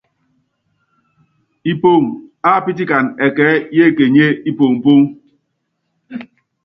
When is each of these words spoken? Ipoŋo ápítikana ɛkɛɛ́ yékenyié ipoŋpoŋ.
Ipoŋo 1.71 2.07
ápítikana 2.53 3.09
ɛkɛɛ́ 3.25 3.57
yékenyié 3.77 4.27
ipoŋpoŋ. 4.49 4.99